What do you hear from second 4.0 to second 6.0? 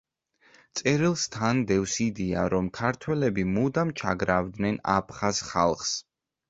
ჩაგრავდნენ აფხაზ ხალხს.